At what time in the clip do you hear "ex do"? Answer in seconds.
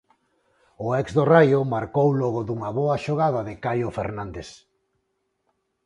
1.01-1.23